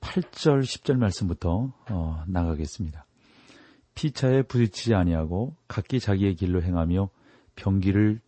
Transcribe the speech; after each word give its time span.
8절 0.00 0.62
10절 0.62 0.96
말씀부터 0.96 1.72
어, 1.90 2.24
나가겠습니다. 2.26 3.06
피차에 3.94 4.42
부딪히지 4.42 4.94
아니하고 4.94 5.56
각기 5.66 6.00
자기의 6.00 6.36
길로 6.36 6.62
행하며 6.62 7.10
병기를 7.56 8.20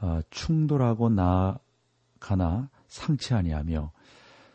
어, 0.00 0.20
충돌하고 0.30 1.08
나가나 1.08 2.70
상치 2.88 3.34
아니하며 3.34 3.92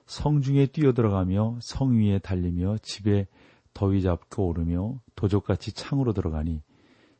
성중에 0.06 0.68
뛰어들어가며 0.68 1.60
성 1.62 1.98
위에 1.98 2.20
달리며 2.20 2.78
집에 2.84 3.28
더위 3.74 4.02
잡고 4.02 4.48
오르며 4.48 5.00
도적같이 5.16 5.74
창으로 5.74 6.14
들어가니 6.14 6.62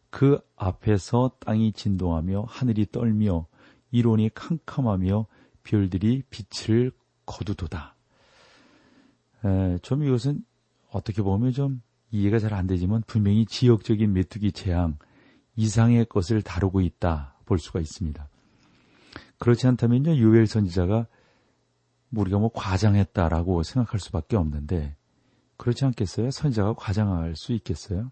그 0.10 0.40
앞에서 0.56 1.32
땅이 1.40 1.74
진동하며 1.74 2.46
하늘이 2.48 2.86
떨며 2.92 3.48
이론이 3.92 4.30
캄캄하며 4.34 5.26
별들이 5.64 6.24
빛을 6.30 6.92
거두도다. 7.26 7.95
에, 9.46 9.78
좀 9.80 10.04
이것은 10.04 10.44
어떻게 10.90 11.22
보면 11.22 11.52
좀 11.52 11.82
이해가 12.12 12.40
잘 12.40 12.54
안 12.54 12.68
되지만 12.68 13.04
분명히 13.08 13.46
지역적인 13.46 14.12
메뚜기 14.14 14.52
재앙 14.54 14.98
이상의 15.56 16.06
것을 16.06 16.42
다루고 16.42 16.82
있다 16.82 17.36
볼 17.46 17.60
수가 17.60 17.80
있습니다. 17.80 18.28
그렇지 19.38 19.68
않다면요 19.68 20.18
요엘 20.18 20.48
선지자가 20.48 21.08
우리가 22.12 22.40
뭐 22.40 22.50
과장했다라고 22.54 23.64
생각할 23.64 24.00
수밖에 24.00 24.38
없는데 24.38 24.96
그렇지 25.58 25.86
않겠어요? 25.86 26.32
선지자가 26.32 26.74
과장할 26.74 27.36
수 27.36 27.54
있겠어요? 27.54 28.12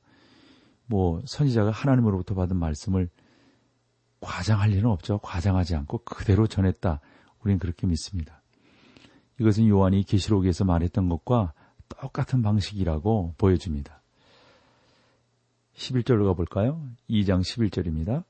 뭐 0.85 1.21
선지자가 1.25 1.71
하나님으로부터 1.71 2.35
받은 2.35 2.57
말씀을 2.57 3.09
과장할 4.19 4.69
리는 4.69 4.85
없죠. 4.85 5.17
과장하지 5.19 5.75
않고 5.75 5.99
그대로 5.99 6.47
전했다. 6.47 6.99
우리는 7.41 7.59
그렇게 7.59 7.87
믿습니다. 7.87 8.42
이것은 9.39 9.67
요한이 9.67 10.03
계시록에서 10.03 10.65
말했던 10.65 11.09
것과 11.09 11.53
똑같은 11.87 12.41
방식이라고 12.41 13.35
보여줍니다. 13.37 14.01
11절로 15.75 16.25
가볼까요? 16.25 16.81
2장 17.09 17.41
11절입니다. 17.41 18.23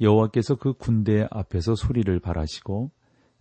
여호와께서 0.00 0.54
그 0.56 0.74
군대 0.74 1.26
앞에서 1.30 1.74
소리를 1.74 2.18
발하시고 2.20 2.90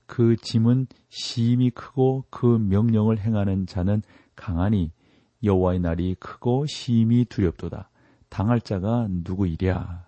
그 0.07 0.35
짐은 0.37 0.87
심히 1.09 1.69
크고 1.69 2.25
그 2.29 2.45
명령을 2.45 3.19
행하는 3.19 3.67
자는 3.67 4.01
강하니 4.35 4.91
여호와의 5.43 5.81
날이 5.81 6.15
크고 6.15 6.65
심히 6.65 7.25
두렵도다. 7.25 7.89
당할 8.29 8.59
자가 8.59 9.07
누구이랴? 9.09 10.07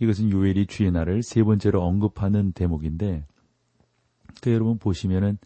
이것은 0.00 0.30
요엘이 0.30 0.66
주의 0.66 0.90
날을 0.90 1.22
세 1.22 1.42
번째로 1.42 1.82
언급하는 1.82 2.52
대목인데 2.52 3.24
그 4.42 4.52
여러분 4.52 4.78
보시면은 4.78 5.38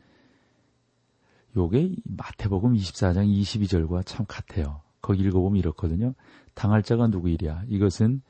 요게 1.57 1.97
마태복음 2.05 2.75
24장 2.75 3.27
22절과 3.27 4.05
참 4.05 4.27
같아요. 4.29 4.83
거기 5.01 5.23
읽어보면 5.23 5.59
이렇거든요. 5.59 6.15
당할 6.55 6.83
자가 6.83 7.07
누구이랴? 7.09 7.65
이것은 7.69 8.23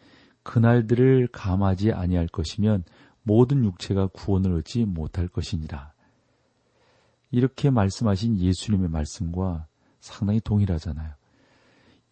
그날들을 0.43 1.29
감하지 1.29 1.93
아니할 1.93 2.29
것이면 2.29 2.85
모든 3.23 3.65
육체가 3.65 4.09
구원을 4.09 4.53
얻지 4.59 4.85
못할 4.85 5.29
것이니라. 5.29 5.93
이렇게 7.31 7.71
말씀하신 7.71 8.39
예수님의 8.39 8.89
말씀과 8.89 9.67
상당히 10.01 10.41
동일하잖아요. 10.41 11.13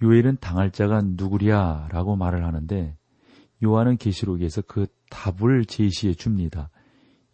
요엘은 0.03 0.39
당할 0.41 0.71
자가 0.71 1.01
누구랴라고 1.03 2.17
말을 2.17 2.45
하는데 2.45 2.97
요한은 3.65 3.97
계시록에서 3.97 4.63
그 4.63 4.87
답을 5.09 5.65
제시해 5.65 6.13
줍니다. 6.15 6.69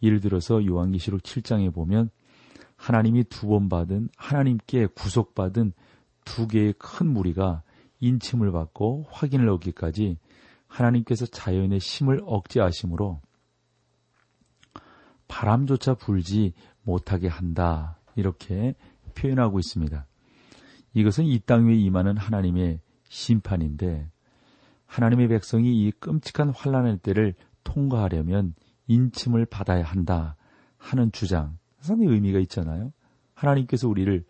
예를 0.03 0.21
들어서 0.21 0.65
요한계시록 0.65 1.23
7장에 1.23 1.75
보면 1.75 2.11
하나님이 2.83 3.23
두 3.25 3.47
번 3.47 3.69
받은 3.69 4.09
하나님께 4.17 4.87
구속받은 4.87 5.73
두 6.25 6.49
개의 6.49 6.75
큰 6.79 7.07
무리가 7.07 7.63
인침을 8.01 8.51
받고 8.51 9.07
확인을 9.09 9.49
얻기까지 9.51 10.19
하나님께서 10.67 11.27
자연의 11.27 11.79
힘을 11.79 12.23
억제하심으로 12.25 13.21
바람조차 15.29 15.95
불지 15.95 16.55
못하게 16.83 17.29
한다. 17.29 18.01
이렇게 18.17 18.75
표현하고 19.15 19.61
있습니다. 19.61 20.05
이것은 20.95 21.25
이 21.27 21.39
땅 21.39 21.69
위에 21.69 21.75
임하는 21.77 22.17
하나님의 22.17 22.81
심판인데 23.09 24.11
하나님의 24.87 25.29
백성이 25.29 25.87
이 25.87 25.93
끔찍한 25.93 26.51
환란의 26.51 26.99
때를 26.99 27.35
통과하려면 27.63 28.55
인침을 28.89 29.47
받아야 29.47 29.85
한다 29.85 30.37
하는 30.79 31.13
주장 31.13 31.57
상당히 31.83 32.13
의미가 32.13 32.39
있잖아요. 32.41 32.93
하나님께서 33.35 33.89
우리를 33.89 34.25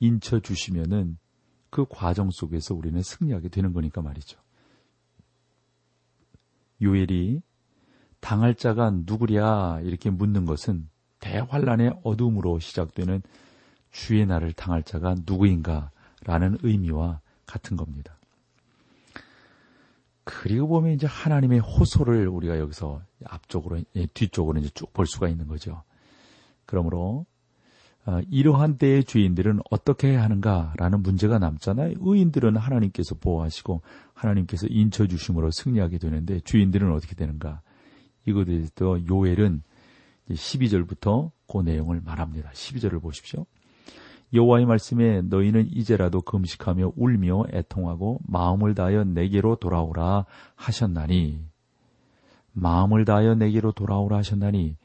인쳐 0.00 0.40
주시면은 0.40 1.18
그 1.70 1.84
과정 1.88 2.30
속에서 2.30 2.74
우리는 2.74 3.00
승리하게 3.02 3.48
되는 3.48 3.72
거니까 3.72 4.02
말이죠. 4.02 4.38
요엘이 6.80 7.42
당할 8.20 8.54
자가 8.54 8.90
누구랴 8.90 9.80
이렇게 9.82 10.10
묻는 10.10 10.44
것은 10.44 10.88
대환란의 11.20 12.00
어둠으로 12.04 12.58
시작되는 12.58 13.22
주의 13.90 14.24
날을 14.26 14.52
당할 14.52 14.82
자가 14.82 15.16
누구인가라는 15.26 16.58
의미와 16.62 17.20
같은 17.46 17.76
겁니다. 17.76 18.16
그리고 20.24 20.68
보면 20.68 20.92
이제 20.92 21.06
하나님의 21.06 21.60
호소를 21.60 22.28
우리가 22.28 22.58
여기서 22.58 23.02
앞쪽으로, 23.24 23.80
예, 23.96 24.06
뒤쪽으로 24.06 24.60
이제 24.60 24.68
쭉 24.74 24.92
볼 24.92 25.06
수가 25.06 25.28
있는 25.28 25.46
거죠. 25.46 25.82
그러므로, 26.68 27.24
어, 28.04 28.20
이러한 28.30 28.76
때의 28.76 29.04
주인들은 29.04 29.60
어떻게 29.70 30.08
해야 30.08 30.22
하는가라는 30.22 31.02
문제가 31.02 31.38
남잖아요. 31.38 31.94
의인들은 31.98 32.56
하나님께서 32.56 33.14
보호하시고 33.14 33.80
하나님께서 34.12 34.66
인쳐 34.68 35.06
주심으로 35.06 35.50
승리하게 35.50 35.98
되는데 35.98 36.40
주인들은 36.40 36.92
어떻게 36.92 37.14
되는가. 37.14 37.62
이것에 38.26 38.44
대해서 38.44 39.06
요엘은 39.08 39.62
12절부터 40.30 41.30
그 41.50 41.62
내용을 41.62 42.02
말합니다. 42.04 42.50
12절을 42.50 43.00
보십시오. 43.00 43.46
여호와의 44.34 44.66
말씀에 44.66 45.22
너희는 45.22 45.68
이제라도 45.72 46.20
금식하며 46.20 46.92
울며 46.96 47.44
애통하고 47.50 48.20
마음을 48.26 48.74
다하여 48.74 49.04
내게로 49.04 49.56
돌아오라 49.56 50.26
하셨나니 50.54 51.40
마음을 52.52 53.06
다하여 53.06 53.36
내게로 53.36 53.72
돌아오라 53.72 54.18
하셨나니 54.18 54.76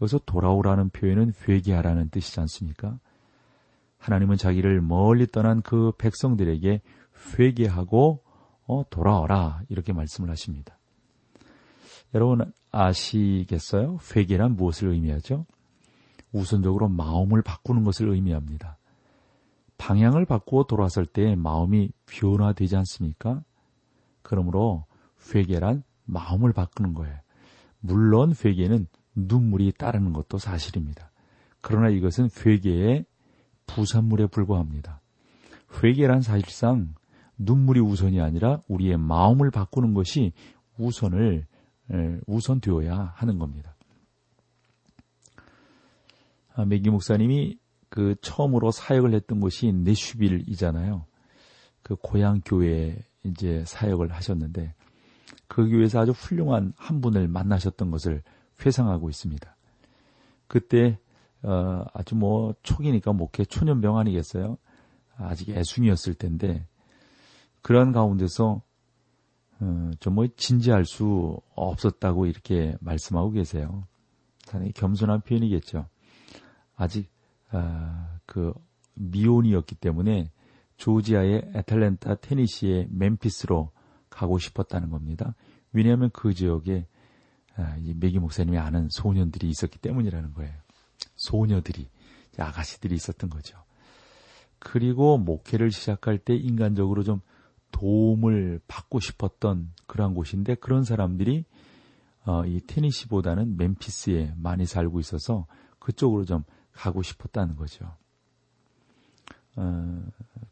여기서 0.00 0.20
돌아오라는 0.26 0.90
표현은 0.90 1.34
회개하라는 1.46 2.10
뜻이지 2.10 2.40
않습니까? 2.40 2.98
하나님은 3.98 4.36
자기를 4.36 4.80
멀리 4.80 5.26
떠난 5.26 5.60
그 5.62 5.92
백성들에게 5.98 6.80
회개하고 7.38 8.22
어, 8.66 8.84
돌아와라 8.88 9.62
이렇게 9.68 9.92
말씀을 9.92 10.30
하십니다. 10.30 10.78
여러분 12.14 12.52
아시겠어요? 12.70 13.98
회개란 14.14 14.56
무엇을 14.56 14.88
의미하죠? 14.88 15.44
우선적으로 16.32 16.88
마음을 16.88 17.42
바꾸는 17.42 17.84
것을 17.84 18.08
의미합니다. 18.08 18.78
방향을 19.76 20.24
바꾸어 20.24 20.64
돌아설 20.64 21.06
때 21.06 21.34
마음이 21.34 21.90
변화되지 22.06 22.76
않습니까? 22.76 23.42
그러므로 24.22 24.84
회개란 25.34 25.82
마음을 26.04 26.52
바꾸는 26.52 26.94
거예요. 26.94 27.16
물론 27.80 28.34
회개는 28.44 28.86
눈물이 29.14 29.72
따르는 29.72 30.12
것도 30.12 30.38
사실입니다. 30.38 31.10
그러나 31.60 31.88
이것은 31.88 32.28
회개의 32.44 33.04
부산물에 33.66 34.26
불과합니다. 34.26 35.00
회개란 35.82 36.22
사실상 36.22 36.94
눈물이 37.38 37.80
우선이 37.80 38.20
아니라 38.20 38.60
우리의 38.68 38.96
마음을 38.96 39.50
바꾸는 39.50 39.94
것이 39.94 40.32
우선을 40.78 41.46
우선 42.26 42.60
되어야 42.60 43.12
하는 43.16 43.38
겁니다. 43.38 43.74
아, 46.54 46.64
맥기 46.64 46.90
목사님이 46.90 47.58
그 47.88 48.14
처음으로 48.22 48.70
사역을 48.70 49.14
했던 49.14 49.40
곳이 49.40 49.72
네슈빌이잖아요. 49.72 51.06
그 51.82 51.96
고향 51.96 52.40
교회에 52.44 52.98
이제 53.24 53.64
사역을 53.66 54.12
하셨는데 54.12 54.74
그 55.48 55.68
교회에서 55.68 56.00
아주 56.00 56.12
훌륭한 56.12 56.72
한 56.76 57.00
분을 57.00 57.28
만나셨던 57.28 57.90
것을 57.90 58.22
회상하고 58.64 59.08
있습니다. 59.08 59.56
그때 60.46 60.98
어, 61.42 61.84
아주 61.94 62.16
뭐 62.16 62.54
초기니까 62.62 63.12
목회 63.12 63.44
초년병 63.44 63.96
아니겠어요? 63.96 64.58
아직 65.16 65.50
애숭이었을 65.50 66.14
텐데 66.14 66.66
그런 67.62 67.92
가운데서 67.92 68.62
어, 69.60 69.90
좀뭐 70.00 70.28
진지할 70.36 70.84
수 70.84 71.40
없었다고 71.54 72.26
이렇게 72.26 72.76
말씀하고 72.80 73.30
계세요. 73.30 73.86
상당히 74.44 74.72
겸손한 74.72 75.20
표현이겠죠. 75.20 75.86
아직 76.76 77.10
아, 77.50 78.18
그 78.26 78.52
미혼이었기 78.94 79.76
때문에 79.76 80.30
조지아의 80.76 81.52
애틀랜타 81.54 82.16
테니시의 82.16 82.88
멤피스로 82.90 83.70
가고 84.08 84.38
싶었다는 84.38 84.90
겁니다. 84.90 85.34
왜냐하면 85.72 86.10
그 86.12 86.32
지역에 86.32 86.78
아, 86.80 86.99
이 87.78 87.94
메기 87.94 88.18
목사님이 88.18 88.58
아는 88.58 88.88
소년들이 88.90 89.48
있었기 89.48 89.78
때문이라는 89.78 90.34
거예요. 90.34 90.52
소녀들이 91.16 91.88
아가씨들이 92.38 92.94
있었던 92.94 93.30
거죠. 93.30 93.58
그리고 94.58 95.18
목회를 95.18 95.70
시작할 95.70 96.18
때 96.18 96.34
인간적으로 96.34 97.02
좀 97.02 97.20
도움을 97.72 98.60
받고 98.68 99.00
싶었던 99.00 99.72
그러한 99.86 100.14
곳인데 100.14 100.56
그런 100.56 100.84
사람들이 100.84 101.44
어, 102.24 102.44
이 102.44 102.60
테니시보다는 102.66 103.56
멤피스에 103.56 104.34
많이 104.36 104.66
살고 104.66 105.00
있어서 105.00 105.46
그쪽으로 105.78 106.24
좀 106.24 106.44
가고 106.72 107.02
싶었다는 107.02 107.56
거죠. 107.56 107.96
어, 109.56 110.02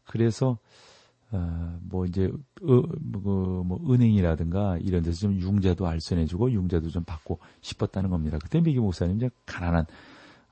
그래서 0.05 0.57
어, 1.31 1.79
뭐 1.83 2.05
이제 2.05 2.25
어, 2.63 2.81
뭐, 2.99 3.63
뭐 3.63 3.93
은행이라든가 3.93 4.77
이런 4.79 5.03
데서 5.03 5.19
좀 5.19 5.39
융자도 5.39 5.87
알선해주고 5.87 6.51
융자도 6.51 6.89
좀 6.89 7.03
받고 7.03 7.39
싶었다는 7.61 8.09
겁니다. 8.09 8.39
그때 8.41 8.59
미기 8.59 8.79
목사님 8.79 9.17
이제 9.17 9.29
가난한 9.45 9.85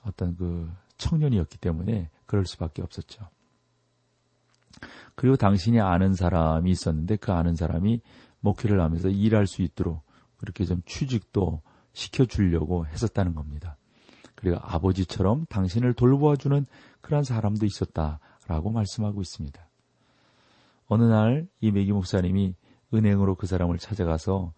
어떤 0.06 0.36
그 0.36 0.70
청년이었기 0.98 1.58
때문에 1.58 2.10
그럴 2.26 2.46
수밖에 2.46 2.82
없었죠. 2.82 3.28
그리고 5.16 5.36
당신이 5.36 5.80
아는 5.80 6.14
사람이 6.14 6.70
있었는데 6.70 7.16
그 7.16 7.32
아는 7.32 7.56
사람이 7.56 8.02
목회를 8.42 8.80
하면서 8.80 9.10
일할 9.10 9.48
수 9.48 9.64
있도록 9.64 10.04
그렇게 10.38 10.64
좀 10.66 10.84
취직도 10.86 11.62
시켜주려고 11.94 12.86
했었다는 12.86 13.34
겁니다. 13.34 13.78
그리고 14.36 14.58
아버지처럼 14.62 15.48
당신을 15.50 15.96
돌보아주는 15.96 16.68
그런 17.02 17.24
사람도 17.24 17.66
있었다라고 17.66 18.70
말씀하고 18.70 19.22
있습니다. 19.22 19.67
어느 20.88 21.04
날 21.04 21.48
이 21.62 21.72
메기 21.72 21.92
목사님이 21.92 22.56
은행으로 22.94 23.36
그 23.36 23.48
사람을 23.48 23.78
찾아가서 23.78 24.54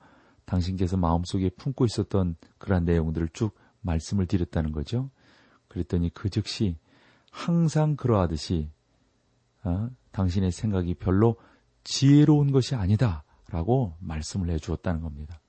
당신께서 0.46 0.98
마음속에 0.98 1.50
품고 1.50 1.86
있었던 1.86 2.36
그러한 2.58 2.86
내용들을 2.86 3.30
쭉 3.34 3.56
말씀을 3.82 4.26
드렸다는 4.26 4.72
거죠. 4.72 5.10
그랬더니 5.68 6.10
그 6.14 6.30
즉시 6.30 6.78
항상 7.32 7.96
그러하듯이 7.96 8.72
어, 9.64 9.90
당신의 10.12 10.52
생각이 10.52 10.96
별로 10.96 11.36
지혜로운 11.84 12.52
것이 12.52 12.76
아니다 12.76 13.24
라고 13.50 13.96
말씀을 14.00 14.50
해 14.50 14.58
주었다는 14.58 15.02
겁니다. 15.02 15.40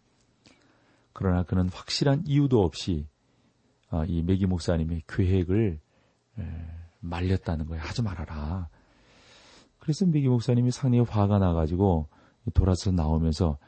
그러나 1.13 1.43
그는 1.43 1.69
확실한 1.69 2.25
이유도 2.27 2.63
없이 2.63 3.07
어, 3.91 4.05
이 4.05 4.23
메기 4.23 4.47
목사님의 4.47 5.03
계획을 5.07 5.81
말렸다는 7.01 7.67
거예요. 7.67 7.83
하지 7.83 8.03
말아라. 8.03 8.69
그래서 9.81 10.07
메기 10.07 10.29
목사님이 10.29 10.71
상당히 10.71 11.05
화가 11.05 11.39
나가지고 11.39 12.09
돌아서 12.55 12.93
나오면서 12.93 13.59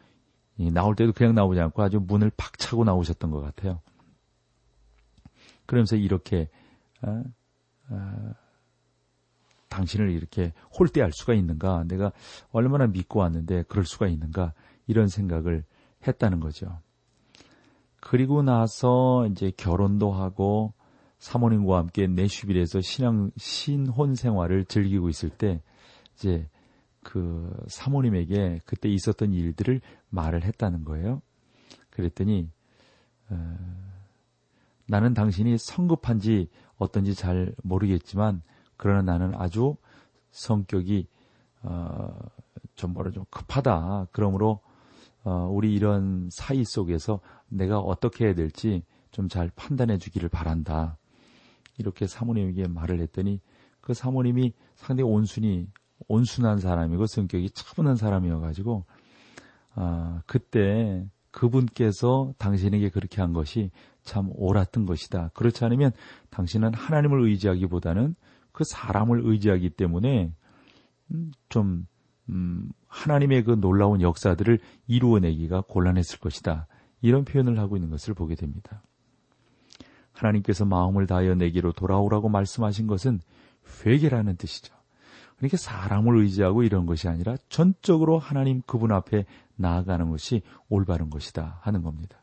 나올 0.72 0.94
때도 0.94 1.12
그냥 1.12 1.34
나오지 1.34 1.60
않고 1.60 1.82
아주 1.82 1.98
문을 2.00 2.30
팍 2.36 2.58
차고 2.58 2.84
나오셨던 2.84 3.30
것 3.30 3.40
같아요. 3.40 3.80
그러면서 5.66 5.96
이렇게 5.96 6.48
어, 7.02 7.22
어, 7.88 8.34
당신을 9.68 10.10
이렇게 10.10 10.52
홀대할 10.78 11.12
수가 11.12 11.34
있는가? 11.34 11.84
내가 11.88 12.12
얼마나 12.52 12.86
믿고 12.86 13.20
왔는데 13.20 13.64
그럴 13.64 13.84
수가 13.84 14.06
있는가? 14.06 14.52
이런 14.86 15.08
생각을 15.08 15.64
했다는 16.06 16.40
거죠. 16.40 16.78
그리고 18.00 18.42
나서 18.42 19.26
이제 19.28 19.50
결혼도 19.56 20.12
하고 20.12 20.74
사모님과 21.18 21.78
함께 21.78 22.06
내슈빌에서 22.06 22.80
신앙 22.80 23.30
신혼 23.36 24.14
생활을 24.14 24.64
즐기고 24.64 25.08
있을 25.08 25.30
때 25.30 25.62
이제 26.22 26.48
그 27.02 27.52
사모님에게 27.66 28.60
그때 28.64 28.88
있었던 28.88 29.32
일들을 29.32 29.80
말을 30.10 30.44
했다는 30.44 30.84
거예요. 30.84 31.20
그랬더니 31.90 32.48
어, 33.28 33.58
나는 34.86 35.14
당신이 35.14 35.58
성급한지 35.58 36.48
어떤지 36.76 37.14
잘 37.14 37.54
모르겠지만 37.64 38.42
그러나 38.76 39.02
나는 39.02 39.34
아주 39.34 39.76
성격이 40.30 41.08
어, 41.62 42.16
좀 42.76 42.92
뭐라 42.92 43.10
좀 43.10 43.24
급하다. 43.30 44.06
그러므로 44.12 44.60
어, 45.24 45.48
우리 45.50 45.74
이런 45.74 46.28
사이 46.30 46.64
속에서 46.64 47.20
내가 47.48 47.80
어떻게 47.80 48.26
해야 48.26 48.34
될지 48.34 48.84
좀 49.10 49.28
잘 49.28 49.50
판단해 49.56 49.98
주기를 49.98 50.28
바란다. 50.28 50.96
이렇게 51.78 52.06
사모님에게 52.06 52.68
말을 52.68 53.00
했더니 53.00 53.40
그 53.80 53.92
사모님이 53.92 54.52
상당히 54.76 55.10
온순히 55.10 55.68
온순한 56.08 56.58
사람이고 56.58 57.06
성격이 57.06 57.50
차분한 57.50 57.96
사람이어가지고 57.96 58.84
아, 59.74 60.22
그때 60.26 61.06
그분께서 61.30 62.34
당신에게 62.38 62.90
그렇게 62.90 63.20
한 63.20 63.32
것이 63.32 63.70
참 64.02 64.30
옳았던 64.34 64.86
것이다. 64.86 65.30
그렇지 65.34 65.64
않으면 65.64 65.92
당신은 66.30 66.74
하나님을 66.74 67.26
의지하기보다는 67.28 68.14
그 68.52 68.64
사람을 68.64 69.22
의지하기 69.24 69.70
때문에 69.70 70.32
음, 71.12 71.32
좀 71.48 71.86
음, 72.28 72.70
하나님의 72.86 73.44
그 73.44 73.52
놀라운 73.52 74.00
역사들을 74.00 74.58
이루어내기가 74.86 75.62
곤란했을 75.62 76.20
것이다. 76.20 76.66
이런 77.00 77.24
표현을 77.24 77.58
하고 77.58 77.76
있는 77.76 77.90
것을 77.90 78.14
보게 78.14 78.34
됩니다. 78.34 78.82
하나님께서 80.12 80.64
마음을 80.64 81.06
다하여 81.06 81.34
내게로 81.34 81.72
돌아오라고 81.72 82.28
말씀하신 82.28 82.86
것은 82.86 83.20
회개라는 83.84 84.36
뜻이죠. 84.36 84.74
그러니까 85.42 85.56
사람을 85.56 86.18
의지하고 86.18 86.62
이런 86.62 86.86
것이 86.86 87.08
아니라 87.08 87.36
전적으로 87.48 88.20
하나님 88.20 88.62
그분 88.64 88.92
앞에 88.92 89.24
나아가는 89.56 90.08
것이 90.08 90.42
올바른 90.68 91.10
것이다 91.10 91.58
하는 91.62 91.82
겁니다. 91.82 92.16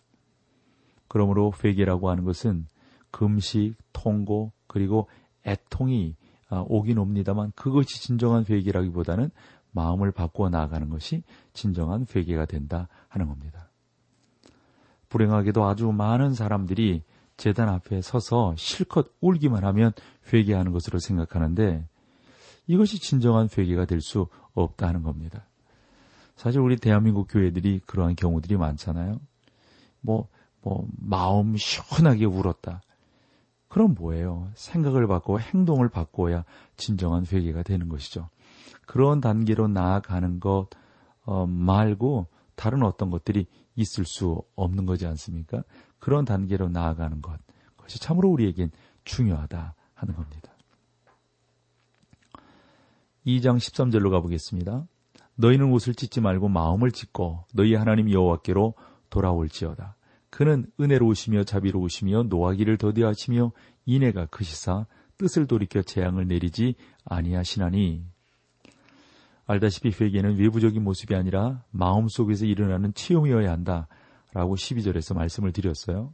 그러므로 1.09 1.51
회개라고 1.61 2.09
하는 2.09 2.23
것은 2.23 2.65
금식, 3.11 3.75
통고, 3.91 4.53
그리고 4.67 5.09
애통이 5.45 6.15
아, 6.47 6.63
오긴 6.65 6.97
옵니다만 6.97 7.51
그것이 7.57 8.01
진정한 8.01 8.45
회개라기보다는 8.49 9.31
마음을 9.71 10.11
바꾸어 10.11 10.49
나아가는 10.49 10.89
것이 10.89 11.23
진정한 11.51 12.05
회개가 12.15 12.45
된다 12.45 12.87
하는 13.09 13.27
겁니다. 13.27 13.67
불행하게도 15.09 15.65
아주 15.65 15.91
많은 15.91 16.33
사람들이 16.33 17.03
재단 17.35 17.67
앞에 17.67 18.01
서서 18.01 18.55
실컷 18.55 19.11
울기만 19.19 19.65
하면 19.65 19.91
회개하는 20.31 20.71
것으로 20.71 20.99
생각하는데 20.99 21.85
이것이 22.69 22.99
진정한 22.99 23.49
회개가 23.55 23.85
될 23.85 23.99
수 23.99 24.27
없다 24.53 24.87
하는 24.87 25.01
겁니다. 25.01 25.47
사실 26.35 26.61
우리 26.61 26.77
대한민국 26.77 27.27
교회들이 27.29 27.79
그러한 27.85 28.15
경우들이 28.15 28.57
많잖아요. 28.57 29.19
뭐, 30.01 30.27
뭐, 30.61 30.87
마음 30.97 31.57
시원하게 31.57 32.25
울었다. 32.25 32.81
그럼 33.67 33.95
뭐예요? 33.97 34.49
생각을 34.53 35.07
바꾸고 35.07 35.39
행동을 35.39 35.89
바꿔야 35.89 36.45
진정한 36.77 37.25
회개가 37.25 37.63
되는 37.63 37.89
것이죠. 37.89 38.29
그런 38.85 39.19
단계로 39.19 39.67
나아가는 39.67 40.39
것 40.39 40.67
어, 41.25 41.45
말고 41.45 42.27
다른 42.55 42.83
어떤 42.83 43.09
것들이 43.09 43.47
있을 43.75 44.05
수 44.05 44.41
없는 44.55 44.85
거지 44.85 45.07
않습니까? 45.07 45.63
그런 45.97 46.23
단계로 46.23 46.69
나아가는 46.69 47.21
것, 47.21 47.39
그것이 47.75 47.99
참으로 47.99 48.29
우리에겐 48.29 48.71
중요하다 49.05 49.75
하는 49.93 50.15
겁니다. 50.15 50.51
2장 53.25 53.57
13절로 53.57 54.09
가보겠습니다. 54.11 54.87
너희는 55.35 55.71
옷을 55.71 55.95
찢지 55.95 56.21
말고 56.21 56.49
마음을 56.49 56.91
찢고 56.91 57.45
너희 57.53 57.75
하나님 57.75 58.11
여호와께로 58.11 58.73
돌아올지어다. 59.09 59.95
그는 60.29 60.67
은혜로우시며 60.79 61.43
자비로우시며 61.43 62.23
노하기를 62.23 62.77
더디하시며 62.77 63.51
인애가 63.85 64.27
크시사 64.27 64.85
뜻을 65.17 65.47
돌이켜 65.47 65.81
재앙을 65.81 66.27
내리지 66.27 66.75
아니하시나니 67.05 68.03
알다시피 69.45 69.91
회개는 69.99 70.37
외부적인 70.37 70.83
모습이 70.83 71.15
아니라 71.15 71.63
마음속에서 71.71 72.45
일어나는 72.45 72.93
체험이어야 72.93 73.51
한다라고 73.51 74.55
12절에서 74.55 75.15
말씀을 75.15 75.51
드렸어요. 75.51 76.13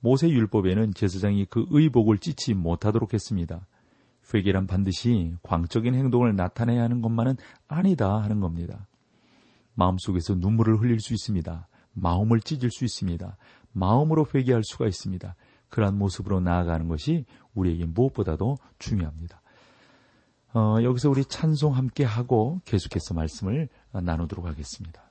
모세 0.00 0.28
율법에는 0.28 0.94
제사장이 0.94 1.46
그 1.46 1.66
의복을 1.70 2.18
찢지 2.18 2.54
못하도록 2.54 3.14
했습니다. 3.14 3.66
회개란 4.32 4.66
반드시 4.66 5.34
광적인 5.42 5.94
행동을 5.94 6.36
나타내야 6.36 6.82
하는 6.82 7.02
것만은 7.02 7.36
아니다 7.68 8.22
하는 8.22 8.40
겁니다. 8.40 8.86
마음속에서 9.74 10.34
눈물을 10.34 10.80
흘릴 10.80 11.00
수 11.00 11.12
있습니다. 11.12 11.68
마음을 11.92 12.40
찢을 12.40 12.70
수 12.70 12.84
있습니다. 12.84 13.36
마음으로 13.72 14.26
회개할 14.34 14.62
수가 14.64 14.86
있습니다. 14.86 15.34
그러한 15.68 15.96
모습으로 15.96 16.40
나아가는 16.40 16.86
것이 16.88 17.24
우리에게 17.54 17.86
무엇보다도 17.86 18.56
중요합니다. 18.78 19.40
어, 20.52 20.78
여기서 20.82 21.10
우리 21.10 21.24
찬송 21.24 21.76
함께 21.76 22.04
하고 22.04 22.60
계속해서 22.64 23.14
말씀을 23.14 23.68
나누도록 23.92 24.46
하겠습니다. 24.46 25.09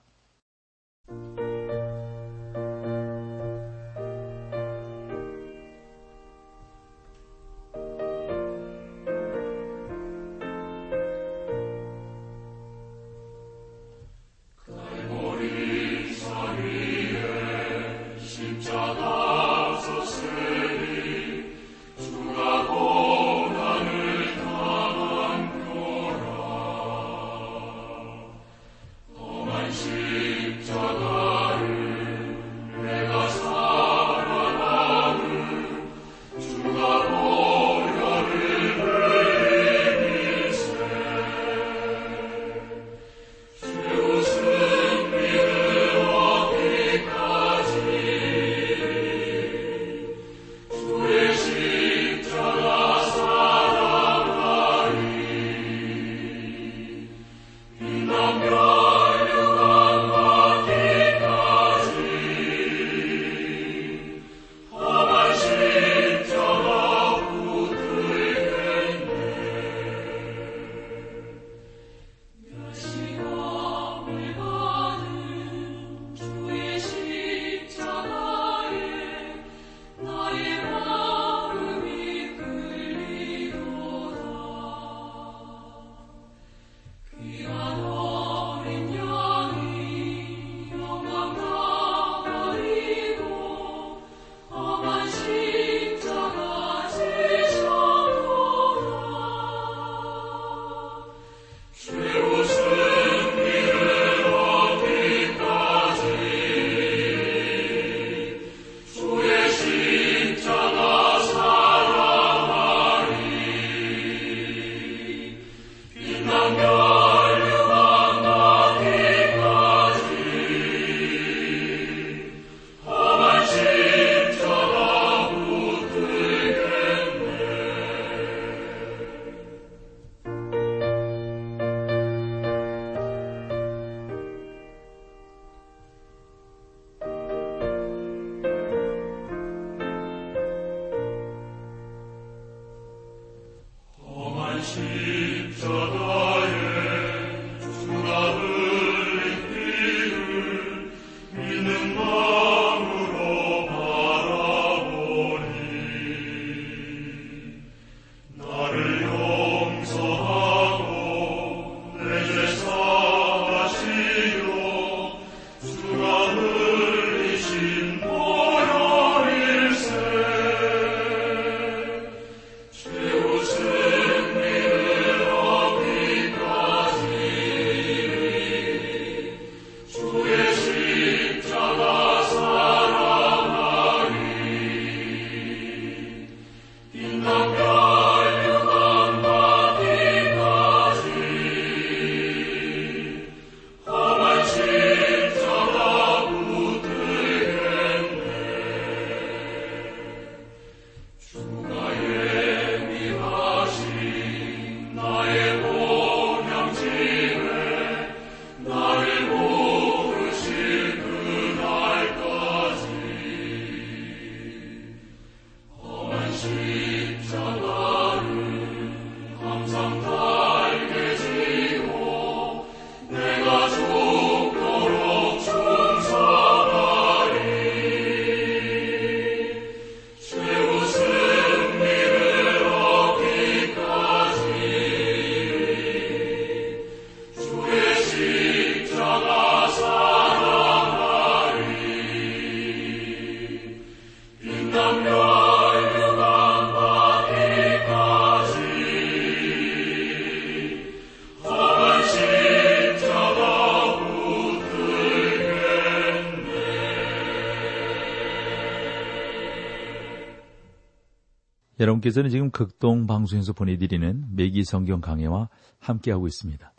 여러분께서는 262.00 262.30
지금 262.30 262.52
극동 262.52 263.08
방송에서 263.08 263.54
보내드리는 263.54 264.26
매기 264.32 264.64
성경 264.64 265.02
강해와 265.02 265.50
함께하고 265.80 266.28
있습니다. 266.28 266.74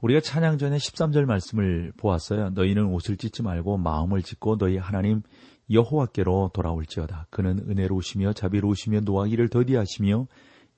우리가 0.00 0.20
찬양 0.20 0.58
전에 0.58 0.76
13절 0.76 1.24
말씀을 1.24 1.92
보았어요. 1.96 2.50
너희는 2.50 2.86
옷을 2.86 3.16
찢지 3.16 3.42
말고 3.42 3.78
마음을 3.78 4.22
찢고 4.22 4.58
너희 4.58 4.76
하나님 4.76 5.22
여호와께로 5.70 6.50
돌아올지어다. 6.52 7.26
그는 7.30 7.58
은혜로우시며 7.68 8.32
자비로우시며 8.34 9.00
노하기를 9.00 9.48
더디하시며 9.48 10.26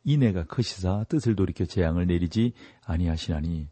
이내가 0.05 0.45
크시사 0.45 1.05
뜻을 1.09 1.35
돌이켜 1.37 1.65
재앙을 1.65 2.07
내리지 2.07 2.53
아니하시나니 2.85 3.69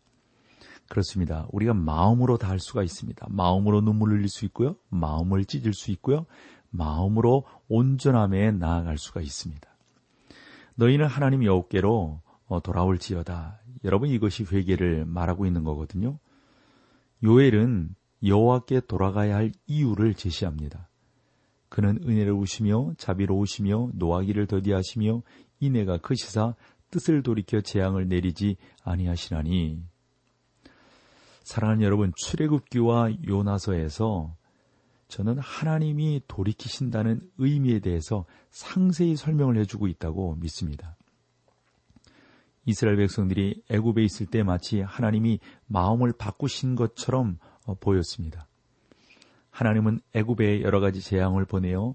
그렇습니다. 0.88 1.46
우리가 1.52 1.74
마음으로 1.74 2.38
다 2.38 2.48
할 2.48 2.60
수가 2.60 2.82
있습니다. 2.82 3.26
마음으로 3.30 3.80
눈물을 3.80 4.18
흘릴 4.18 4.28
수 4.28 4.44
있고요. 4.46 4.76
마음을 4.88 5.44
찢을 5.44 5.72
수 5.74 5.90
있고요. 5.92 6.26
마음으로 6.70 7.44
온전함에 7.68 8.52
나아갈 8.52 8.98
수가 8.98 9.20
있습니다. 9.20 9.75
너희는 10.76 11.06
하나님 11.06 11.44
여호께로 11.44 12.20
어, 12.46 12.60
돌아올지어다. 12.60 13.60
여러분 13.84 14.08
이것이 14.08 14.44
회개를 14.44 15.04
말하고 15.04 15.46
있는 15.46 15.64
거거든요. 15.64 16.18
요엘은 17.24 17.94
여호와께 18.24 18.82
돌아가야 18.88 19.36
할 19.36 19.52
이유를 19.66 20.14
제시합니다. 20.14 20.88
그는 21.68 21.98
은혜로우시며 22.02 22.94
자비로우시며 22.98 23.90
노하기를 23.94 24.46
더디하시며 24.46 25.22
이내가 25.60 25.98
크시사 25.98 26.54
뜻을 26.90 27.22
돌이켜 27.22 27.60
재앙을 27.60 28.08
내리지 28.08 28.56
아니하시나니 28.84 29.82
사랑하는 31.42 31.82
여러분 31.82 32.12
출애굽기와 32.16 33.10
요나서에서 33.26 34.36
저는 35.08 35.38
하나님이 35.38 36.22
돌이키신다는 36.26 37.20
의미에 37.38 37.78
대해서 37.78 38.24
상세히 38.50 39.16
설명을 39.16 39.56
해주고 39.58 39.86
있다고 39.86 40.36
믿습니다. 40.36 40.96
이스라엘 42.64 42.96
백성들이 42.96 43.62
애굽에 43.70 44.02
있을 44.02 44.26
때 44.26 44.42
마치 44.42 44.80
하나님이 44.80 45.38
마음을 45.66 46.12
바꾸신 46.12 46.74
것처럼 46.74 47.38
어, 47.64 47.74
보였습니다. 47.74 48.48
하나님은 49.50 50.00
애굽에 50.14 50.62
여러 50.62 50.80
가지 50.80 51.00
재앙을 51.00 51.44
보내어 51.44 51.94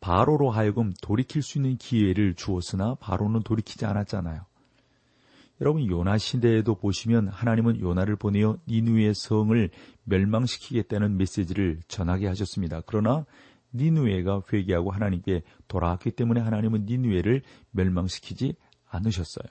바로로 0.00 0.50
하여금 0.50 0.92
돌이킬 1.02 1.42
수 1.42 1.58
있는 1.58 1.76
기회를 1.76 2.34
주었으나 2.34 2.94
바로는 2.96 3.42
돌이키지 3.42 3.84
않았잖아요. 3.86 4.46
여러분 5.64 5.88
요나 5.88 6.18
시대에도 6.18 6.74
보시면 6.74 7.28
하나님은 7.28 7.80
요나를 7.80 8.16
보내어 8.16 8.58
니누의 8.68 9.14
성을 9.14 9.70
멸망시키겠다는 10.04 11.16
메시지를 11.16 11.80
전하게 11.88 12.26
하셨습니다. 12.26 12.82
그러나 12.84 13.24
니누에가 13.72 14.42
회개하고 14.52 14.90
하나님께 14.90 15.40
돌아왔기 15.66 16.10
때문에 16.10 16.42
하나님은 16.42 16.84
니누에를 16.84 17.40
멸망시키지 17.70 18.56
않으셨어요. 18.90 19.46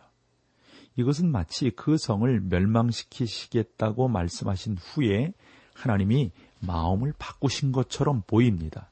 이것은 0.98 1.32
마치 1.32 1.72
그 1.72 1.98
성을 1.98 2.41
멸망시키시겠다고 2.41 4.08
말씀하신 4.08 4.77
후에 4.77 5.34
하나님이 5.74 6.29
마음을 6.60 7.15
바꾸신 7.17 7.72
것처럼 7.72 8.22
보입니다. 8.27 8.91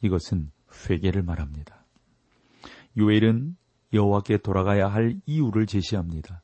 이것은 0.00 0.50
회개를 0.88 1.22
말합니다. 1.24 1.84
요엘은 2.96 3.56
여호와께 3.94 4.38
돌아가야 4.38 4.88
할 4.88 5.20
이유를 5.24 5.66
제시합니다. 5.66 6.42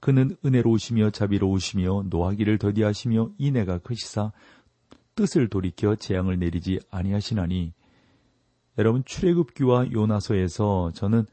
그는 0.00 0.36
은혜로우시며 0.44 1.10
자비로우시며 1.10 2.04
노하기를 2.08 2.58
더디하시며 2.58 3.32
인애가 3.38 3.78
크시사 3.78 4.32
뜻을 5.14 5.48
돌이켜 5.48 5.94
재앙을 5.94 6.38
내리지 6.38 6.80
아니하시나니 6.90 7.72
여러분 8.78 9.04
출애굽기와 9.04 9.92
요나서에서 9.92 10.92
저는 10.94 11.26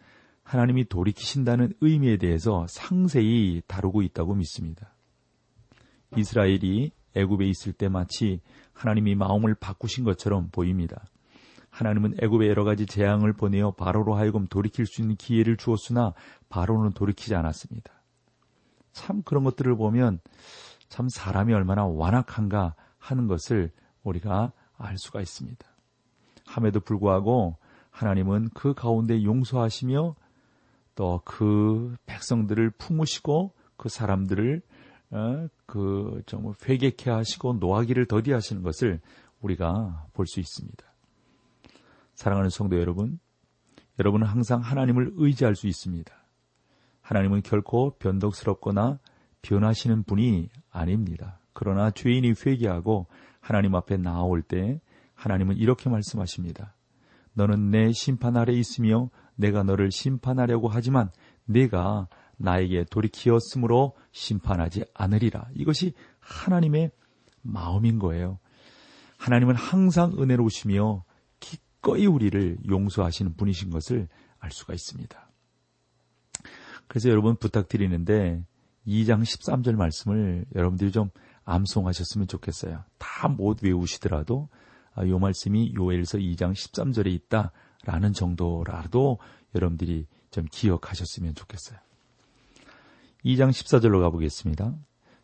하나님이 0.44 0.90
돌이키신다는 0.90 1.74
의미에 1.80 2.18
대해서 2.18 2.66
상세히 2.68 3.62
다루고 3.68 4.02
있다고 4.02 4.36
믿습니다. 4.36 4.94
이스라엘이 6.18 6.92
애굽에 7.16 7.48
있을 7.48 7.74
때 7.74 7.88
마치 7.88 8.42
하나님이 8.74 9.16
마음을 9.16 9.56
바꾸신 9.56 10.04
것처럼 10.04 10.50
보입니다. 10.52 11.06
하나님은 11.80 12.18
애굽에 12.22 12.50
여러 12.50 12.66
가지 12.66 12.86
재앙을 12.86 13.32
보내어 13.32 13.72
바로로 13.72 14.16
하여금 14.16 14.48
돌이킬 14.48 14.86
수 14.86 15.02
있는 15.02 15.16
기회를 15.16 15.56
주었으나 15.56 16.14
바로는 16.50 16.92
돌이키지 16.92 17.36
않았습니다. 17.36 17.94
참 18.92 19.22
그런 19.24 19.46
것들을 19.46 19.78
보면 19.78 20.20
참 20.90 21.08
사람이 21.08 21.54
얼마나 21.54 21.86
완악한가 21.86 22.76
하는 22.98 23.28
것을 23.28 23.72
우리가 24.04 24.52
알 24.78 24.98
수가 24.98 25.22
있습니다. 25.22 25.66
함에도 26.46 26.82
불구하고 26.82 27.56
하나님은 27.92 28.50
그 28.54 28.74
가운데 28.74 29.24
용서하시며 29.24 30.16
또 30.96 31.22
그 31.24 31.96
백성들을 32.08 32.72
품으시고 32.72 33.54
그 33.78 33.88
사람들을 33.88 34.62
어, 35.12 35.48
그좀 35.66 36.54
회개케 36.68 37.10
하시고 37.10 37.54
노하기를 37.54 38.06
더디하시는 38.08 38.64
것을 38.64 39.00
우리가 39.40 40.08
볼 40.12 40.26
수 40.28 40.42
있습니다. 40.42 40.89
사랑하는 42.20 42.50
성도 42.50 42.78
여러분, 42.78 43.18
여러분은 43.98 44.28
항상 44.28 44.60
하나님을 44.60 45.14
의지할 45.16 45.56
수 45.56 45.68
있습니다. 45.68 46.14
하나님은 47.00 47.44
결코 47.44 47.92
변덕스럽거나 47.98 49.00
변하시는 49.42 50.04
분이 50.04 50.50
아닙니다. 50.70 51.40
그러나 51.54 51.92
죄인이 51.92 52.34
회개하고 52.46 53.08
하나님 53.40 53.74
앞에 53.74 53.96
나아올 53.96 54.42
때 54.42 54.82
하나님은 55.14 55.56
이렇게 55.56 55.90
말씀하십니다. 55.90 56.76
너는 57.36 57.72
내 57.72 57.94
심판 57.94 58.36
아래 58.36 58.52
있으며 58.52 59.10
내가 59.36 59.64
너를 59.64 59.90
심판하려고 59.90 60.68
하지만 60.68 61.12
내가 61.46 62.10
나에게 62.36 62.84
돌이키었으므로 62.92 63.96
심판하지 64.12 64.84
않으리라. 64.94 65.48
이것이 65.56 65.94
하나님의 66.20 66.92
마음인 67.44 67.98
거예요. 67.98 68.40
하나님은 69.18 69.56
항상 69.56 70.18
은혜로우시며 70.20 71.06
기꺼이 71.80 72.06
우리를 72.06 72.58
용서하시는 72.70 73.36
분이신 73.36 73.70
것을 73.70 74.08
알 74.40 74.52
수가 74.52 74.74
있습니다. 74.74 75.30
그래서 76.88 77.10
여러분 77.10 77.36
부탁드리는데 77.36 78.44
2장 78.88 79.22
13절 79.22 79.76
말씀을 79.76 80.46
여러분들이 80.56 80.92
좀 80.92 81.10
암송하셨으면 81.46 82.28
좋겠어요. 82.28 82.84
다 82.98 83.28
못 83.28 83.64
외우시더라도 83.64 84.50
아, 84.94 85.06
요 85.08 85.20
말씀이 85.20 85.74
요엘서 85.76 86.20
2장 86.20 86.54
13절에 86.54 87.08
있다라는 87.08 88.14
정도라도 88.14 89.20
여러분들이 89.56 90.06
좀 90.32 90.46
기억하셨으면 90.52 91.36
좋겠어요. 91.36 91.80
2장 93.26 93.50
14절로 93.50 94.00
가보겠습니다. 94.02 94.74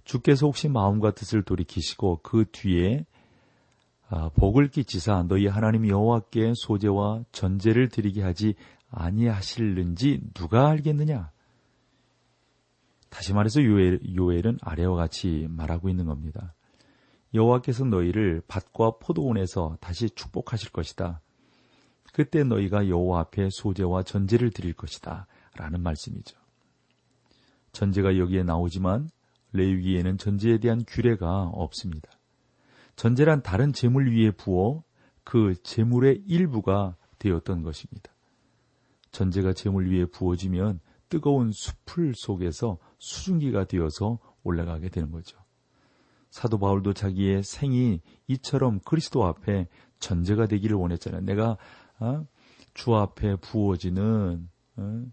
주께서 0.03 0.45
혹시 0.45 0.67
마음과 0.67 1.11
뜻을 1.11 1.43
돌이키시고 1.43 2.19
그 2.21 2.45
뒤에 2.51 2.99
아, 2.99 3.14
복을 4.35 4.69
끼치사 4.69 5.25
너희 5.27 5.47
하나님 5.47 5.87
여호와께 5.87 6.53
소재와 6.55 7.23
전제를 7.31 7.89
드리게 7.89 8.21
하지 8.21 8.55
아니하실는지 8.91 10.21
누가 10.33 10.69
알겠느냐? 10.69 11.31
다시 13.09 13.33
말해서 13.33 13.63
요엘, 13.63 14.01
요엘 14.15 14.47
은 14.47 14.57
아래와 14.61 14.95
같이 14.95 15.47
말하고 15.49 15.89
있는 15.89 16.05
겁니다. 16.05 16.53
여호와께서 17.33 17.85
너희를 17.85 18.41
밭과 18.47 18.97
포도원에서 18.99 19.77
다시 19.81 20.09
축복하실 20.09 20.71
것이다. 20.71 21.21
그때 22.13 22.43
너희가 22.43 22.87
여호와 22.87 23.21
앞에 23.21 23.49
소재와 23.51 24.03
전제를 24.03 24.51
드릴 24.51 24.73
것이다. 24.73 25.27
라는 25.55 25.81
말씀이죠. 25.81 26.37
전제가 27.71 28.17
여기에 28.17 28.43
나오지만 28.43 29.09
레위기에는 29.51 30.17
전제에 30.17 30.59
대한 30.59 30.83
규례가 30.87 31.49
없습니다. 31.53 32.09
전제란 32.95 33.41
다른 33.41 33.73
재물 33.73 34.11
위에 34.11 34.31
부어 34.31 34.83
그 35.23 35.55
재물의 35.63 36.23
일부가 36.27 36.95
되었던 37.19 37.61
것입니다. 37.63 38.11
전제가 39.11 39.53
재물 39.53 39.89
위에 39.89 40.05
부어지면 40.05 40.79
뜨거운 41.09 41.51
숲풀 41.51 42.13
속에서 42.15 42.77
수증기가 42.99 43.65
되어서 43.65 44.19
올라가게 44.43 44.89
되는 44.89 45.11
거죠. 45.11 45.37
사도 46.29 46.59
바울도 46.59 46.93
자기의 46.93 47.43
생이 47.43 48.01
이처럼 48.27 48.79
그리스도 48.85 49.25
앞에 49.25 49.67
전제가 49.99 50.47
되기를 50.47 50.75
원했잖아요. 50.75 51.21
내가 51.21 51.57
어? 51.99 52.25
주 52.73 52.93
앞에 52.93 53.37
부어지는 53.37 54.49
어? 54.75 55.05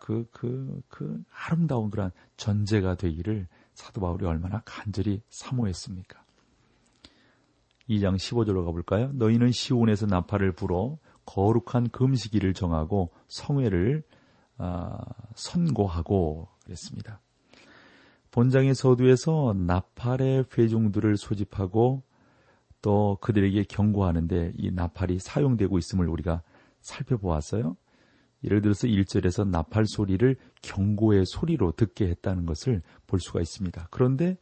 그, 0.00 0.26
그, 0.32 0.82
그 0.88 1.22
아름다운 1.30 1.90
그런 1.90 2.10
전제가 2.36 2.96
되기를 2.96 3.46
사도 3.74 4.00
바울이 4.00 4.26
얼마나 4.26 4.60
간절히 4.64 5.22
사모했습니까? 5.30 6.24
2장 7.92 8.16
15절로 8.16 8.64
가볼까요? 8.64 9.10
너희는 9.14 9.50
시온에서 9.52 10.06
나팔을 10.06 10.52
불어 10.52 10.98
거룩한 11.26 11.90
금식일을 11.90 12.54
정하고 12.54 13.10
성회를 13.28 14.02
아, 14.58 14.98
선고하고 15.34 16.48
그랬습니다. 16.64 17.20
본장의 18.30 18.74
서두에서 18.74 19.54
나팔의 19.56 20.46
회중들을 20.56 21.16
소집하고 21.16 22.02
또 22.80 23.18
그들에게 23.20 23.64
경고하는데 23.64 24.54
이 24.56 24.70
나팔이 24.70 25.18
사용되고 25.18 25.78
있음을 25.78 26.08
우리가 26.08 26.42
살펴보았어요. 26.80 27.76
예를 28.44 28.60
들어서 28.60 28.88
1절에서 28.88 29.48
나팔 29.48 29.86
소리를 29.86 30.36
경고의 30.62 31.26
소리로 31.26 31.72
듣게 31.72 32.08
했다는 32.08 32.46
것을 32.46 32.82
볼 33.06 33.20
수가 33.20 33.40
있습니다. 33.40 33.88
그런데 33.90 34.36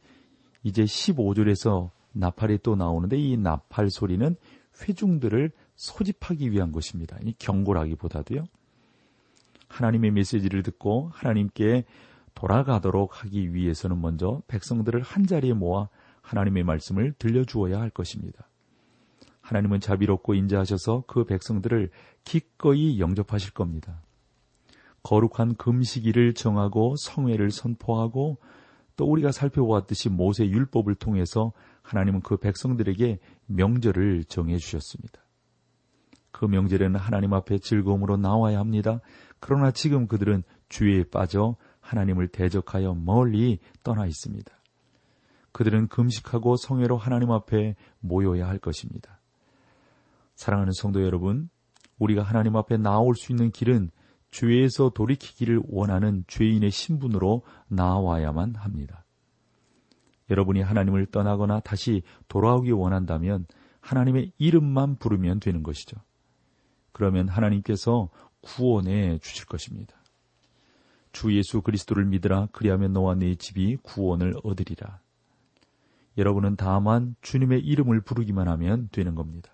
이제 0.63 0.83
15절에서 0.83 1.91
나팔이 2.13 2.59
또 2.63 2.75
나오는데 2.75 3.17
이 3.17 3.37
나팔 3.37 3.89
소리는 3.89 4.35
회중들을 4.81 5.51
소집하기 5.75 6.51
위한 6.51 6.71
것입니다. 6.71 7.17
이 7.23 7.33
경고라기보다도요. 7.37 8.45
하나님의 9.67 10.11
메시지를 10.11 10.63
듣고 10.63 11.09
하나님께 11.13 11.85
돌아가도록 12.33 13.23
하기 13.23 13.53
위해서는 13.53 14.01
먼저 14.01 14.41
백성들을 14.47 15.01
한 15.01 15.25
자리에 15.25 15.53
모아 15.53 15.89
하나님의 16.21 16.63
말씀을 16.63 17.13
들려주어야 17.17 17.79
할 17.79 17.89
것입니다. 17.89 18.47
하나님은 19.41 19.79
자비롭고 19.79 20.33
인자하셔서 20.33 21.05
그 21.07 21.25
백성들을 21.25 21.89
기꺼이 22.23 22.99
영접하실 22.99 23.53
겁니다. 23.53 24.01
거룩한 25.03 25.55
금식일을 25.55 26.35
정하고 26.35 26.95
성회를 26.95 27.49
선포하고 27.49 28.37
또 28.95 29.05
우리가 29.05 29.31
살펴보았듯이 29.31 30.09
모세 30.09 30.45
율법을 30.45 30.95
통해서 30.95 31.53
하나님은 31.91 32.21
그 32.21 32.37
백성들에게 32.37 33.19
명절을 33.47 34.23
정해 34.25 34.57
주셨습니다. 34.57 35.21
그 36.31 36.45
명절에는 36.45 36.97
하나님 36.97 37.33
앞에 37.33 37.57
즐거움으로 37.57 38.15
나와야 38.15 38.59
합니다. 38.59 39.01
그러나 39.39 39.71
지금 39.71 40.07
그들은 40.07 40.43
주의에 40.69 41.03
빠져 41.03 41.57
하나님을 41.81 42.29
대적하여 42.29 42.93
멀리 42.93 43.59
떠나 43.83 44.05
있습니다. 44.05 44.49
그들은 45.51 45.89
금식하고 45.89 46.55
성회로 46.55 46.97
하나님 46.97 47.31
앞에 47.31 47.75
모여야 47.99 48.47
할 48.47 48.57
것입니다. 48.57 49.19
사랑하는 50.35 50.71
성도 50.71 51.03
여러분, 51.03 51.49
우리가 51.99 52.23
하나님 52.23 52.55
앞에 52.55 52.77
나올 52.77 53.15
수 53.15 53.33
있는 53.33 53.51
길은 53.51 53.91
죄에서 54.31 54.91
돌이키기를 54.91 55.61
원하는 55.67 56.23
죄인의 56.27 56.71
신분으로 56.71 57.43
나와야만 57.67 58.55
합니다. 58.55 59.03
여러분이 60.31 60.61
하나님을 60.61 61.07
떠나거나 61.07 61.59
다시 61.59 62.01
돌아오기 62.29 62.71
원한다면 62.71 63.45
하나님의 63.81 64.31
이름만 64.37 64.95
부르면 64.95 65.41
되는 65.41 65.61
것이죠. 65.61 65.97
그러면 66.93 67.27
하나님께서 67.27 68.09
구원해 68.41 69.19
주실 69.19 69.45
것입니다. 69.45 69.95
주 71.11 71.35
예수 71.35 71.61
그리스도를 71.61 72.05
믿으라 72.05 72.47
그리하면 72.53 72.93
너와 72.93 73.15
네 73.15 73.35
집이 73.35 73.77
구원을 73.83 74.35
얻으리라. 74.43 75.01
여러분은 76.17 76.55
다만 76.55 77.15
주님의 77.21 77.61
이름을 77.61 78.01
부르기만 78.01 78.47
하면 78.47 78.89
되는 78.91 79.15
겁니다. 79.15 79.51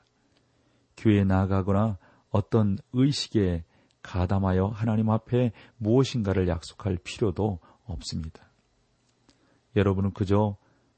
교회에 0.96 1.24
나아가거나 1.24 1.98
어떤 2.30 2.78
의식에 2.94 3.63
가담하여 4.04 4.68
하나님 4.68 5.10
앞에 5.10 5.52
무엇인가를 5.78 6.48
약속할 6.48 6.98
필요도 7.04 7.60
없습니다. 7.86 8.48
여러분은 9.76 10.13
그저 10.13 10.58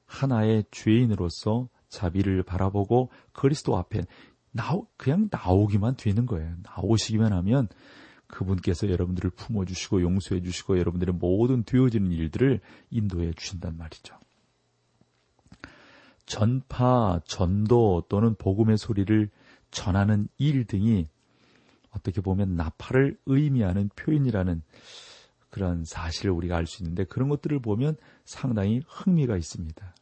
하나의 0.09 0.65
죄인으로서 0.71 1.69
자비를 1.87 2.43
바라보고 2.43 3.09
그리스도 3.31 3.77
앞에 3.77 4.05
나오, 4.51 4.87
그냥 4.97 5.29
나오기만 5.31 5.95
되는 5.95 6.25
거예요. 6.25 6.55
나오시기만 6.63 7.31
하면 7.31 7.67
그분께서 8.27 8.89
여러분들을 8.89 9.29
품어주시고 9.31 10.01
용서해 10.01 10.41
주시고 10.41 10.79
여러분들의 10.79 11.15
모든 11.15 11.63
되어지는 11.63 12.11
일들을 12.11 12.59
인도해 12.89 13.33
주신단 13.33 13.77
말이죠. 13.77 14.15
전파, 16.25 17.19
전도 17.25 18.05
또는 18.09 18.35
복음의 18.35 18.77
소리를 18.77 19.29
전하는 19.71 20.27
일 20.37 20.65
등이 20.65 21.07
어떻게 21.91 22.21
보면 22.21 22.55
나팔을 22.55 23.17
의미하는 23.25 23.89
표현이라는 23.95 24.61
그런 25.49 25.83
사실을 25.85 26.31
우리가 26.31 26.55
알 26.57 26.67
수 26.67 26.83
있는데 26.83 27.03
그런 27.03 27.29
것들을 27.29 27.59
보면 27.59 27.95
상당히 28.25 28.81
흥미가 28.87 29.37
있습니다. 29.37 29.95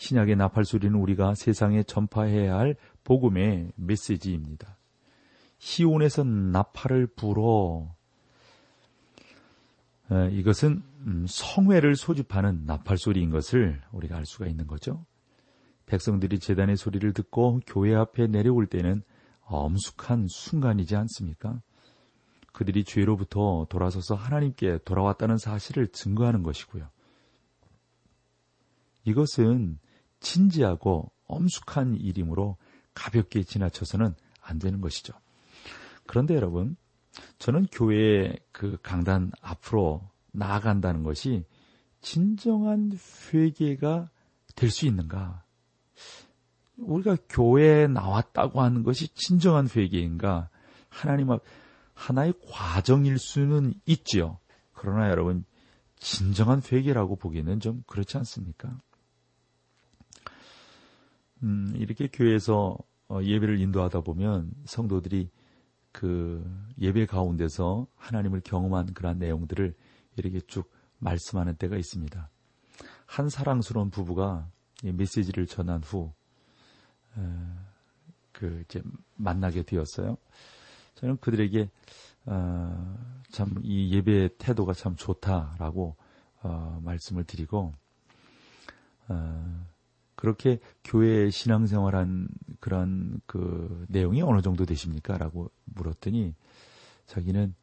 신약의 0.00 0.36
나팔 0.36 0.64
소리는 0.64 0.98
우리가 0.98 1.34
세상에 1.34 1.82
전파해야 1.82 2.56
할 2.56 2.74
복음의 3.04 3.72
메시지입니다. 3.76 4.78
시온에서 5.58 6.24
나팔을 6.24 7.08
불어 7.08 7.94
이것은 10.32 10.82
음, 11.06 11.26
성회를 11.28 11.96
소집하는 11.96 12.64
나팔 12.64 12.96
소리인 12.96 13.28
것을 13.28 13.82
우리가 13.92 14.16
알 14.16 14.24
수가 14.24 14.46
있는 14.46 14.66
거죠. 14.66 15.04
백성들이 15.84 16.38
재단의 16.38 16.78
소리를 16.78 17.12
듣고 17.12 17.60
교회 17.66 17.94
앞에 17.94 18.26
내려올 18.26 18.66
때는 18.66 19.02
엄숙한 19.42 20.28
순간이지 20.30 20.96
않습니까? 20.96 21.60
그들이 22.54 22.84
죄로부터 22.84 23.66
돌아서서 23.68 24.14
하나님께 24.14 24.78
돌아왔다는 24.86 25.36
사실을 25.36 25.88
증거하는 25.88 26.42
것이고요. 26.42 26.88
이것은 29.04 29.78
진지하고 30.20 31.10
엄숙한 31.26 31.96
일이므로 31.96 32.56
가볍게 32.94 33.42
지나쳐서는 33.42 34.14
안 34.40 34.58
되는 34.58 34.80
것이죠. 34.80 35.12
그런데 36.06 36.34
여러분, 36.34 36.76
저는 37.38 37.66
교회의 37.72 38.38
그 38.52 38.78
강단 38.82 39.32
앞으로 39.40 40.08
나아간다는 40.32 41.02
것이 41.02 41.44
진정한 42.00 42.92
회개가 43.32 44.10
될 44.56 44.70
수 44.70 44.86
있는가? 44.86 45.44
우리가 46.76 47.16
교회에 47.28 47.86
나왔다고 47.86 48.60
하는 48.60 48.82
것이 48.82 49.08
진정한 49.14 49.68
회개인가? 49.74 50.48
하나님 50.88 51.30
앞 51.30 51.42
하나의 51.94 52.32
과정일 52.50 53.18
수는 53.18 53.74
있지요. 53.86 54.38
그러나 54.72 55.10
여러분 55.10 55.44
진정한 55.98 56.62
회개라고 56.70 57.16
보기에는 57.16 57.60
좀 57.60 57.82
그렇지 57.86 58.16
않습니까? 58.16 58.80
음, 61.42 61.72
이렇게 61.76 62.08
교회에서 62.08 62.76
어, 63.08 63.22
예배를 63.22 63.60
인도하다 63.60 64.02
보면 64.02 64.52
성도들이 64.66 65.30
그 65.92 66.44
예배 66.78 67.06
가운데서 67.06 67.86
하나님을 67.96 68.42
경험한 68.42 68.94
그러한 68.94 69.18
내용들을 69.18 69.74
이렇게 70.16 70.40
쭉 70.46 70.70
말씀하는 70.98 71.56
때가 71.56 71.76
있습니다. 71.76 72.30
한 73.06 73.28
사랑스러운 73.28 73.90
부부가 73.90 74.48
메시지를 74.84 75.46
전한 75.46 75.82
후, 75.82 76.12
그 78.32 78.62
이제 78.64 78.82
만나게 79.16 79.62
되었어요. 79.62 80.16
저는 80.94 81.16
그들에게 81.18 81.68
어, 82.26 82.98
참이 83.30 83.90
예배 83.92 84.36
태도가 84.38 84.72
참 84.74 84.94
좋다라고 84.94 85.96
어, 86.42 86.80
말씀을 86.84 87.24
드리고 87.24 87.72
어, 89.08 89.66
그렇게 90.20 90.60
교회 90.84 91.30
신앙생활한 91.30 92.28
그런 92.60 93.22
그 93.24 93.86
내용이 93.88 94.20
어느 94.20 94.42
정도 94.42 94.66
되십니까? 94.66 95.16
라고 95.16 95.50
물었더니 95.64 96.34
자기는 97.06 97.54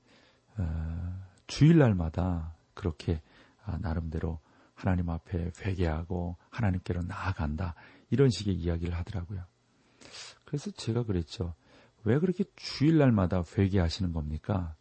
어, 0.58 1.24
주일날마다 1.46 2.56
그렇게 2.74 3.22
아, 3.63 3.78
나름대로 3.78 4.39
하나님 4.74 5.12
앞에 5.12 5.52
회개하고 5.62 6.36
하나님께로 6.50 7.04
나아간다 7.04 7.76
이런 8.10 8.32
식의 8.32 8.56
이야기를 8.56 8.96
하더라고요. 8.96 9.43
그래서 10.43 10.72
제가 10.72 11.04
그랬죠. 11.04 11.54
왜 12.06 12.17
그렇게 12.17 12.43
주일날마다 12.56 13.43
회개하시는 13.56 14.13
겁니까? 14.13 14.76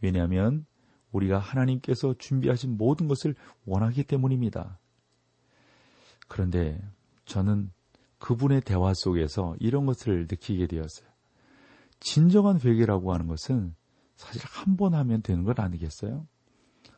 왜냐하면 0.00 0.66
우리가 1.10 1.38
하나님께서 1.40 2.14
준비하신 2.16 2.76
모든 2.76 3.08
것을 3.08 3.34
원하기 3.64 4.04
때문입니다. 4.04 4.78
그런데 6.28 6.80
저는 7.24 7.70
그분의 8.18 8.62
대화 8.62 8.92
속에서 8.94 9.56
이런 9.60 9.86
것을 9.86 10.26
느끼게 10.30 10.66
되었어요. 10.66 11.08
진정한 12.00 12.60
회개라고 12.60 13.12
하는 13.12 13.26
것은 13.26 13.74
사실 14.16 14.42
한 14.46 14.76
번 14.76 14.94
하면 14.94 15.22
되는 15.22 15.44
것 15.44 15.58
아니겠어요? 15.60 16.26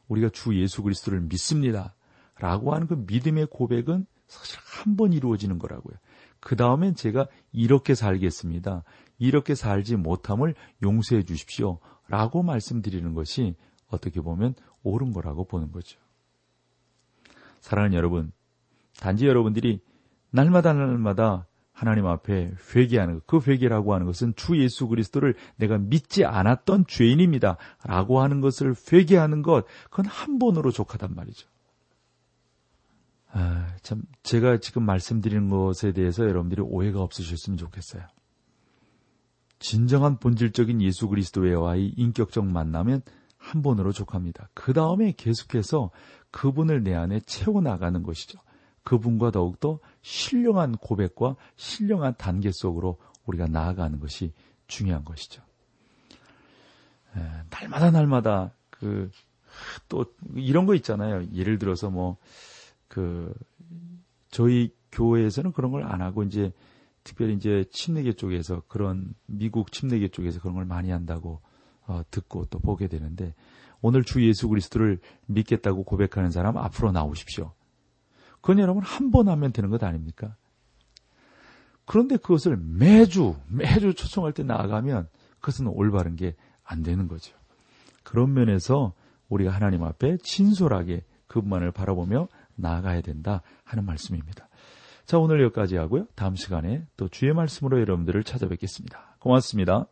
우리가 0.08 0.30
주 0.30 0.58
예수 0.60 0.82
그리스도를 0.82 1.20
믿습니다. 1.22 1.94
라고 2.38 2.72
하는 2.74 2.86
그 2.86 2.94
믿음의 3.06 3.48
고백은 3.50 4.06
사실 4.28 4.58
한 4.64 4.96
번 4.96 5.12
이루어지는 5.12 5.58
거라고요. 5.58 5.96
그 6.40 6.54
다음엔 6.54 6.94
제가 6.94 7.26
이렇게 7.52 7.94
살겠습니다. 7.94 8.84
이렇게 9.18 9.54
살지 9.54 9.96
못함을 9.96 10.54
용서해 10.82 11.24
주십시오. 11.24 11.80
라고 12.06 12.42
말씀드리는 12.42 13.12
것이 13.14 13.56
어떻게 13.88 14.20
보면 14.20 14.54
옳은 14.84 15.12
거라고 15.12 15.44
보는 15.46 15.72
거죠. 15.72 15.98
사랑하는 17.60 17.96
여러분, 17.96 18.32
단지 19.00 19.26
여러분들이 19.26 19.80
날마다 20.30 20.72
날마다 20.72 21.46
하나님 21.72 22.06
앞에 22.06 22.52
회개하는 22.74 23.20
것, 23.20 23.26
그 23.26 23.50
회개라고 23.50 23.94
하는 23.94 24.04
것은 24.06 24.34
주 24.34 24.60
예수 24.60 24.88
그리스도를 24.88 25.36
내가 25.56 25.78
믿지 25.78 26.24
않았던 26.24 26.86
죄인입니다. 26.88 27.56
라고 27.84 28.20
하는 28.20 28.40
것을 28.40 28.74
회개하는 28.92 29.42
것, 29.42 29.64
그건 29.88 30.06
한 30.06 30.40
번으로 30.40 30.72
족하단 30.72 31.14
말이죠. 31.14 31.48
아, 33.30 33.76
참, 33.82 34.02
제가 34.24 34.58
지금 34.58 34.82
말씀드리는 34.84 35.48
것에 35.50 35.92
대해서 35.92 36.24
여러분들이 36.24 36.62
오해가 36.62 37.00
없으셨으면 37.00 37.56
좋겠어요. 37.56 38.02
진정한 39.60 40.18
본질적인 40.18 40.82
예수 40.82 41.06
그리스도와의 41.08 41.94
인격적 41.96 42.44
만남은 42.44 43.02
한 43.36 43.62
번으로 43.62 43.92
족합니다. 43.92 44.48
그 44.52 44.72
다음에 44.72 45.12
계속해서 45.16 45.90
그분을 46.32 46.82
내 46.82 46.94
안에 46.94 47.20
채워나가는 47.20 48.02
것이죠. 48.02 48.40
그분과 48.88 49.30
더욱더 49.30 49.80
신령한 50.00 50.78
고백과 50.78 51.36
신령한 51.56 52.14
단계 52.16 52.50
속으로 52.50 52.98
우리가 53.26 53.46
나아가는 53.46 54.00
것이 54.00 54.32
중요한 54.66 55.04
것이죠. 55.04 55.42
에, 57.16 57.20
날마다 57.50 57.90
날마다 57.90 58.52
그 58.70 59.10
또 59.88 60.04
이런 60.34 60.66
거 60.66 60.74
있잖아요. 60.74 61.26
예를 61.34 61.58
들어서 61.58 61.90
뭐 61.90 62.16
그 62.88 63.32
저희 64.30 64.74
교회에서는 64.92 65.52
그런 65.52 65.70
걸 65.70 65.84
안 65.84 66.00
하고 66.00 66.22
이제 66.22 66.52
특별히 67.04 67.34
이제 67.34 67.64
침례계 67.70 68.14
쪽에서 68.14 68.62
그런 68.66 69.14
미국 69.26 69.72
침례계 69.72 70.08
쪽에서 70.08 70.40
그런 70.40 70.54
걸 70.54 70.64
많이 70.64 70.90
한다고 70.90 71.40
어, 71.86 72.02
듣고 72.10 72.46
또 72.46 72.58
보게 72.58 72.88
되는데 72.88 73.34
오늘 73.80 74.04
주 74.04 74.26
예수 74.26 74.48
그리스도를 74.48 74.98
믿겠다고 75.26 75.84
고백하는 75.84 76.30
사람 76.30 76.56
앞으로 76.56 76.92
나오십시오. 76.92 77.52
그건 78.40 78.58
여러분 78.60 78.82
한 78.82 79.10
번 79.10 79.28
하면 79.28 79.52
되는 79.52 79.70
것 79.70 79.82
아닙니까? 79.82 80.34
그런데 81.84 82.16
그것을 82.16 82.56
매주 82.56 83.36
매주 83.48 83.94
초청할 83.94 84.32
때 84.32 84.42
나아가면 84.42 85.08
그것은 85.40 85.66
올바른 85.68 86.16
게 86.16 86.34
안 86.68 86.82
되는 86.82 87.08
거죠. 87.08 87.34
그런 88.02 88.34
면에서 88.34 88.92
우리가 89.28 89.50
하나님 89.50 89.82
앞에 89.82 90.18
진솔하게 90.22 91.02
그분만을 91.26 91.72
바라보며 91.72 92.28
나아가야 92.56 93.00
된다 93.00 93.42
하는 93.64 93.84
말씀입니다. 93.84 94.48
자, 95.06 95.18
오늘 95.18 95.42
여기까지 95.42 95.76
하고요. 95.76 96.06
다음 96.14 96.36
시간에 96.36 96.84
또 96.98 97.08
주의 97.08 97.32
말씀으로 97.32 97.80
여러분들을 97.80 98.22
찾아뵙겠습니다. 98.24 99.16
고맙습니다. 99.18 99.86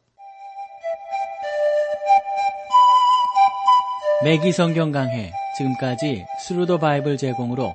매기 4.25 4.53
성경 4.53 4.93
강해 4.93 5.33
지금까지 5.57 6.27
Thru 6.41 6.62
the 6.62 6.79
Bible 6.79 7.17
제공으로 7.17 7.75